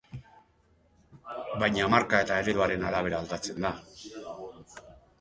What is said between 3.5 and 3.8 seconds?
da.